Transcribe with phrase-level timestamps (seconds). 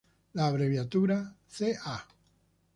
[0.33, 2.07] La abreviatura "ca.